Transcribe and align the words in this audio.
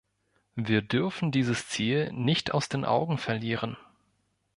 Wir 0.55 0.81
dürfen 0.81 1.31
dieses 1.31 1.67
Ziel 1.67 2.11
nicht 2.11 2.55
aus 2.55 2.67
den 2.69 2.85
Augen 2.85 3.19
verlieren. 3.19 3.77